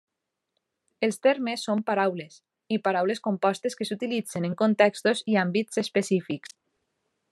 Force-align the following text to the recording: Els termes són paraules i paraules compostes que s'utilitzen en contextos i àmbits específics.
Els 1.07 1.19
termes 1.25 1.65
són 1.69 1.83
paraules 1.89 2.39
i 2.77 2.81
paraules 2.89 3.23
compostes 3.29 3.79
que 3.81 3.89
s'utilitzen 3.91 4.51
en 4.51 4.57
contextos 4.65 5.25
i 5.35 5.41
àmbits 5.47 5.83
específics. 5.85 6.61